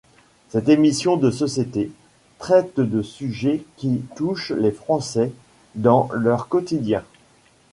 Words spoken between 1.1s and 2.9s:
de société, traite